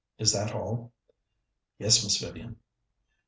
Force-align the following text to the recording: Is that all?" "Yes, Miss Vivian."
Is 0.17 0.33
that 0.33 0.55
all?" 0.55 0.93
"Yes, 1.77 2.03
Miss 2.03 2.17
Vivian." 2.17 2.57